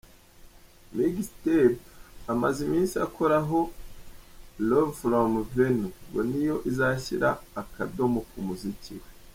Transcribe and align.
Mixtape 0.95 1.77
amaze 2.31 2.59
iminsi 2.67 2.95
akoraho 3.05 3.59
“Love 4.69 4.93
From 4.99 5.31
Venus” 5.55 5.97
ngo 6.07 6.19
niyo 6.29 6.55
izashyira 6.69 7.29
akadomo 7.61 8.19
ku 8.29 8.37
muziki 8.47 8.93
we. 9.01 9.09